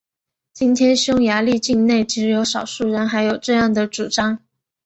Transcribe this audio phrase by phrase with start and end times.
[0.51, 4.39] 今天匈牙利境内只有少数人还有这样的主张。